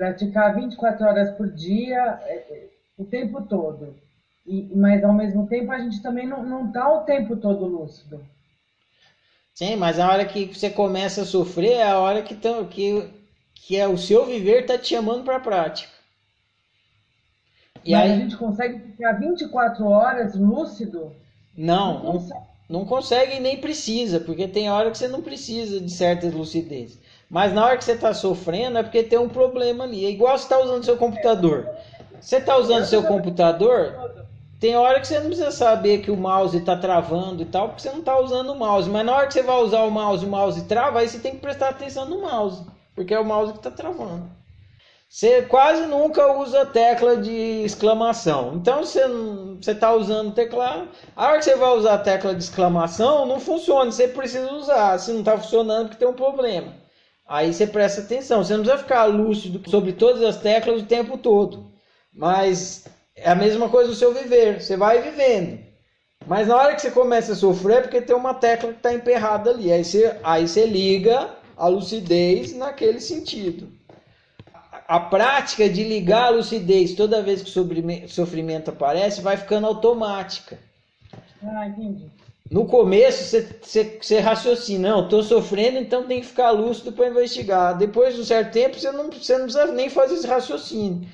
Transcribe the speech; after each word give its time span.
praticar 0.00 0.54
24 0.54 1.04
horas 1.04 1.30
por 1.36 1.46
dia, 1.50 2.18
é, 2.22 2.36
é, 2.36 2.68
o 2.96 3.04
tempo 3.04 3.42
todo. 3.42 3.94
E, 4.46 4.66
mas 4.74 5.04
ao 5.04 5.12
mesmo 5.12 5.46
tempo 5.46 5.70
a 5.70 5.78
gente 5.78 6.00
também 6.00 6.26
não, 6.26 6.42
não 6.42 6.72
tá 6.72 6.90
o 6.90 7.04
tempo 7.04 7.36
todo 7.36 7.66
lúcido. 7.66 8.18
Sim, 9.52 9.76
mas 9.76 9.98
a 9.98 10.10
hora 10.10 10.24
que 10.24 10.46
você 10.46 10.70
começa 10.70 11.20
a 11.20 11.26
sofrer 11.26 11.72
é 11.72 11.82
a 11.82 11.98
hora 11.98 12.22
que, 12.22 12.34
tão, 12.34 12.64
que, 12.64 13.10
que 13.54 13.76
é 13.76 13.86
o 13.86 13.98
seu 13.98 14.24
viver 14.24 14.64
tá 14.64 14.78
te 14.78 14.88
chamando 14.88 15.22
para 15.22 15.36
a 15.36 15.40
prática. 15.40 15.92
E 17.84 17.92
mas 17.92 18.10
aí 18.10 18.12
a 18.12 18.16
gente 18.16 18.38
consegue 18.38 18.78
ficar 18.78 19.12
24 19.12 19.84
horas 19.84 20.34
lúcido? 20.34 21.12
Não, 21.54 22.02
não 22.02 22.12
consegue. 22.12 22.40
não 22.70 22.84
consegue 22.86 23.34
e 23.36 23.40
nem 23.40 23.60
precisa, 23.60 24.18
porque 24.18 24.48
tem 24.48 24.70
hora 24.70 24.90
que 24.90 24.96
você 24.96 25.08
não 25.08 25.20
precisa 25.20 25.78
de 25.78 25.90
certa 25.90 26.26
lucidez. 26.28 26.98
Mas 27.30 27.52
na 27.52 27.64
hora 27.64 27.76
que 27.76 27.84
você 27.84 27.92
está 27.92 28.12
sofrendo 28.12 28.76
é 28.76 28.82
porque 28.82 29.04
tem 29.04 29.18
um 29.18 29.28
problema 29.28 29.84
ali. 29.84 30.04
É 30.04 30.10
igual 30.10 30.36
você 30.36 30.44
está 30.44 30.58
usando 30.58 30.84
seu 30.84 30.96
computador. 30.96 31.68
Você 32.20 32.36
está 32.36 32.56
usando 32.56 32.84
seu 32.84 33.04
computador, 33.04 33.94
tem 34.58 34.76
hora 34.76 35.00
que 35.00 35.06
você 35.06 35.18
não 35.20 35.28
precisa 35.28 35.50
saber 35.50 36.02
que 36.02 36.10
o 36.10 36.16
mouse 36.16 36.58
está 36.58 36.76
travando 36.76 37.40
e 37.40 37.46
tal, 37.46 37.68
porque 37.68 37.80
você 37.80 37.90
não 37.90 38.00
está 38.00 38.18
usando 38.18 38.50
o 38.50 38.58
mouse. 38.58 38.90
Mas 38.90 39.06
na 39.06 39.16
hora 39.16 39.26
que 39.26 39.32
você 39.32 39.42
vai 39.42 39.56
usar 39.62 39.84
o 39.84 39.90
mouse, 39.90 40.26
o 40.26 40.28
mouse 40.28 40.64
trava, 40.64 40.98
aí 40.98 41.08
você 41.08 41.18
tem 41.18 41.32
que 41.32 41.38
prestar 41.38 41.70
atenção 41.70 42.04
no 42.04 42.20
mouse, 42.20 42.66
porque 42.94 43.14
é 43.14 43.18
o 43.18 43.24
mouse 43.24 43.52
que 43.52 43.58
está 43.58 43.70
travando. 43.70 44.28
Você 45.08 45.42
quase 45.42 45.86
nunca 45.86 46.32
usa 46.36 46.66
tecla 46.66 47.16
de 47.16 47.64
exclamação. 47.64 48.52
Então 48.56 48.84
você 48.84 49.00
está 49.60 49.94
usando 49.94 50.28
o 50.28 50.32
teclado. 50.32 50.88
A 51.16 51.28
hora 51.28 51.38
que 51.38 51.44
você 51.44 51.56
vai 51.56 51.70
usar 51.70 51.94
a 51.94 51.98
tecla 51.98 52.34
de 52.34 52.42
exclamação, 52.42 53.24
não 53.24 53.40
funciona. 53.40 53.90
Você 53.90 54.08
precisa 54.08 54.52
usar. 54.52 54.98
Se 54.98 55.10
não 55.10 55.20
está 55.20 55.38
funcionando, 55.38 55.88
porque 55.88 55.98
tem 55.98 56.08
um 56.08 56.12
problema. 56.12 56.72
Aí 57.30 57.54
você 57.54 57.64
presta 57.64 58.00
atenção. 58.00 58.42
Você 58.42 58.56
não 58.56 58.64
precisa 58.64 58.82
ficar 58.82 59.04
lúcido 59.04 59.62
sobre 59.70 59.92
todas 59.92 60.20
as 60.24 60.38
teclas 60.38 60.82
o 60.82 60.86
tempo 60.86 61.16
todo. 61.16 61.70
Mas 62.12 62.86
é 63.14 63.30
a 63.30 63.36
mesma 63.36 63.68
coisa 63.68 63.88
do 63.88 63.94
seu 63.94 64.12
viver. 64.12 64.60
Você 64.60 64.76
vai 64.76 65.00
vivendo. 65.00 65.60
Mas 66.26 66.48
na 66.48 66.56
hora 66.56 66.74
que 66.74 66.82
você 66.82 66.90
começa 66.90 67.32
a 67.32 67.36
sofrer, 67.36 67.78
é 67.78 67.80
porque 67.82 68.00
tem 68.00 68.16
uma 68.16 68.34
tecla 68.34 68.72
que 68.72 68.78
está 68.78 68.92
emperrada 68.92 69.50
ali. 69.50 69.70
Aí 69.70 69.84
você, 69.84 70.18
aí 70.24 70.48
você 70.48 70.66
liga 70.66 71.30
a 71.56 71.68
lucidez 71.68 72.52
naquele 72.52 73.00
sentido. 73.00 73.68
A 74.88 74.98
prática 74.98 75.68
de 75.68 75.84
ligar 75.84 76.24
a 76.24 76.30
lucidez 76.30 76.94
toda 76.94 77.22
vez 77.22 77.42
que 77.42 77.48
o 77.48 78.08
sofrimento 78.08 78.70
aparece 78.70 79.20
vai 79.20 79.36
ficando 79.36 79.68
automática. 79.68 80.58
Ah, 81.44 81.68
entendi. 81.68 82.10
No 82.50 82.66
começo 82.66 83.22
você, 83.24 83.48
você, 83.62 83.98
você 84.02 84.18
raciocina, 84.18 84.88
não, 84.88 85.04
estou 85.04 85.22
sofrendo, 85.22 85.78
então 85.78 86.02
tem 86.02 86.20
que 86.20 86.26
ficar 86.26 86.50
lúcido 86.50 86.90
para 86.90 87.06
investigar. 87.06 87.78
Depois 87.78 88.16
de 88.16 88.22
um 88.22 88.24
certo 88.24 88.52
tempo 88.52 88.76
você 88.76 88.90
não, 88.90 89.08
você 89.08 89.38
não 89.38 89.44
precisa 89.44 89.66
nem 89.66 89.88
fazer 89.88 90.14
esse 90.14 90.26
raciocínio. 90.26 91.08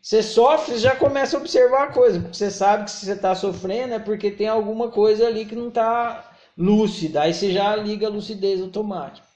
Você 0.00 0.22
sofre 0.22 0.76
e 0.76 0.78
já 0.78 0.96
começa 0.96 1.36
a 1.36 1.40
observar 1.40 1.84
a 1.84 1.92
coisa, 1.92 2.20
porque 2.20 2.34
você 2.34 2.50
sabe 2.50 2.84
que 2.84 2.90
se 2.90 3.04
você 3.04 3.12
está 3.12 3.34
sofrendo 3.34 3.92
é 3.92 3.98
porque 3.98 4.30
tem 4.30 4.48
alguma 4.48 4.88
coisa 4.88 5.26
ali 5.26 5.44
que 5.44 5.54
não 5.54 5.68
está 5.68 6.30
lúcida. 6.56 7.20
Aí 7.22 7.34
você 7.34 7.52
já 7.52 7.76
liga 7.76 8.06
a 8.06 8.10
lucidez 8.10 8.62
automática. 8.62 9.28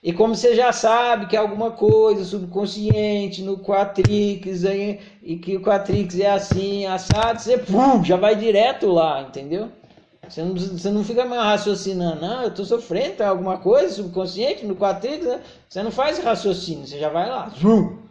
E 0.00 0.12
como 0.12 0.36
você 0.36 0.54
já 0.54 0.70
sabe 0.70 1.26
que 1.26 1.34
é 1.34 1.40
alguma 1.40 1.72
coisa 1.72 2.22
subconsciente 2.24 3.42
no 3.42 3.58
Quatrix, 3.58 4.62
e 5.22 5.36
que 5.38 5.56
o 5.56 5.62
Quatrix 5.62 6.20
é 6.20 6.30
assim, 6.30 6.86
assado, 6.86 7.40
você 7.40 7.58
pum, 7.58 8.04
já 8.04 8.16
vai 8.16 8.36
direto 8.36 8.92
lá, 8.92 9.22
entendeu? 9.22 9.72
Você 10.28 10.42
não, 10.42 10.54
você 10.54 10.90
não 10.90 11.04
fica 11.04 11.24
mais 11.24 11.42
raciocinando, 11.42 12.20
não, 12.20 12.42
eu 12.42 12.48
estou 12.48 12.64
sofrendo, 12.64 13.16
tem 13.16 13.26
alguma 13.26 13.58
coisa 13.58 13.94
subconsciente 13.94 14.66
no 14.66 14.76
Quatrix, 14.76 15.24
né? 15.24 15.40
Você 15.68 15.82
não 15.82 15.90
faz 15.90 16.18
raciocínio, 16.18 16.86
você 16.86 16.98
já 16.98 17.08
vai 17.08 17.28
lá, 17.28 17.50
zoom, 17.58 18.03